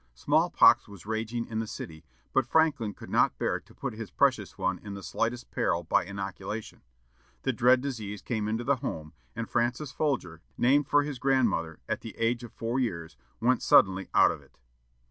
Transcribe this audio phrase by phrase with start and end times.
[0.15, 2.03] Small pox was raging in the city,
[2.33, 6.05] but Franklin could not bear to put his precious one in the slightest peril by
[6.05, 6.81] inoculation.
[7.43, 12.01] The dread disease came into the home, and Francis Folger, named for his grandmother at
[12.01, 14.57] the age of four years went suddenly out of it.